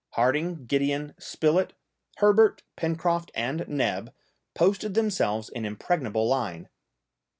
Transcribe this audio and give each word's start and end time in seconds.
Harding, 0.13 0.65
Gideon, 0.65 1.13
Spilett, 1.19 1.73
Herbert, 2.17 2.63
Pencroft, 2.75 3.29
and 3.35 3.67
Neb 3.67 4.11
posted 4.55 4.95
themselves 4.95 5.47
in 5.47 5.63
impregnable 5.63 6.27
line. 6.27 6.69